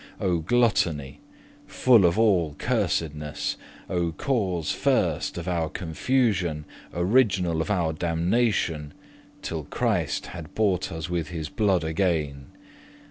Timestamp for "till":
9.43-9.65